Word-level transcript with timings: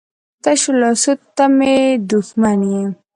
تشه 0.43 0.71
لاسو 0.81 1.11
ته 1.35 1.45
مې 1.57 1.75
دښمن 2.09 2.59
یې. 2.73 2.83